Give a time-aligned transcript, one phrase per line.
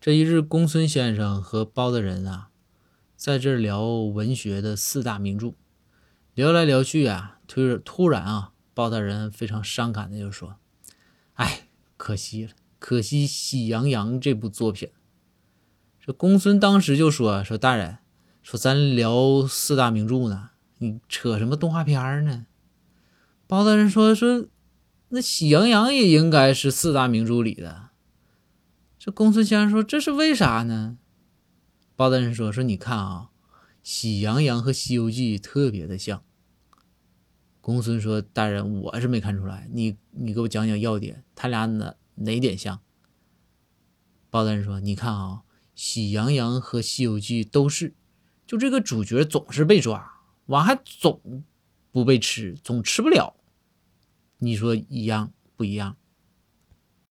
[0.00, 2.48] 这一日，公孙先生和包大人啊，
[3.16, 5.52] 在这聊文学的四大名著，
[6.32, 10.56] 聊来聊去啊，突突然啊，包大人非常伤感的就说
[11.36, 11.68] ：“哎，
[11.98, 14.88] 可惜了，可惜《喜羊羊》这部作品。”
[16.02, 17.98] 这公孙当时就说：“说大人，
[18.42, 22.46] 说咱聊四大名著呢，你扯什么动画片呢？”
[23.46, 24.46] 包大人说：“说
[25.10, 27.89] 那《喜羊羊》也应该是四大名著里的。”
[29.00, 30.98] 这公孙先生说：“这是为啥呢？”
[31.96, 33.30] 包大人说：“说你看啊，
[33.82, 36.22] 《喜羊羊》和《西游记》特别的像。”
[37.62, 42.82] 公孙说：“大人，我是没看出来，你你给我讲讲要点，他俩哪哪点像？”
[44.28, 45.44] 包大人说：“你看啊，
[45.74, 47.94] 《喜羊羊》和《西游记》都是，
[48.46, 50.12] 就这个主角总是被抓，
[50.44, 51.42] 完还总
[51.90, 53.34] 不被吃，总吃不了。
[54.40, 55.96] 你说一样不一样？”